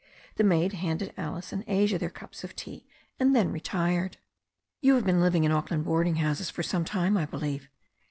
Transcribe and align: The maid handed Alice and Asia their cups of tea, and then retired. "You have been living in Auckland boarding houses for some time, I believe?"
The 0.37 0.43
maid 0.43 0.73
handed 0.73 1.13
Alice 1.15 1.53
and 1.53 1.63
Asia 1.67 1.99
their 1.99 2.09
cups 2.09 2.43
of 2.43 2.55
tea, 2.55 2.87
and 3.19 3.35
then 3.35 3.51
retired. 3.51 4.17
"You 4.81 4.95
have 4.95 5.05
been 5.05 5.21
living 5.21 5.43
in 5.43 5.51
Auckland 5.51 5.85
boarding 5.85 6.15
houses 6.15 6.49
for 6.49 6.63
some 6.63 6.85
time, 6.85 7.15
I 7.17 7.27
believe?" 7.27 7.69